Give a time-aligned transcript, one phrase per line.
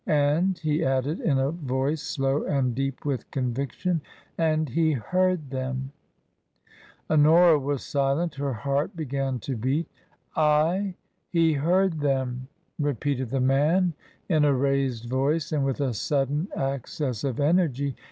[0.07, 4.01] And," he added, in a voice slow and deep with conviction,"
[4.39, 5.91] and— He Iteard them"
[7.07, 8.33] Honora was silent.
[8.33, 9.87] Her heart began to beat."
[10.35, 10.95] Ay!
[11.29, 12.47] He heard them,"
[12.79, 13.93] repeated the man,
[14.27, 17.95] in a raised voice and with a sudden access of energy.